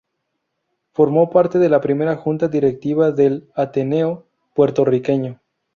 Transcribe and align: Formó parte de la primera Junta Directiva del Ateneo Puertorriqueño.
Formó 0.93 1.29
parte 1.29 1.59
de 1.59 1.69
la 1.69 1.79
primera 1.79 2.15
Junta 2.15 2.47
Directiva 2.47 3.11
del 3.11 3.47
Ateneo 3.53 4.25
Puertorriqueño. 4.55 5.39